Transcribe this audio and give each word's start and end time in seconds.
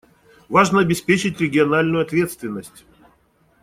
Важно 0.49 0.79
обеспечить 0.79 1.39
региональную 1.41 2.01
ответственность. 2.01 2.85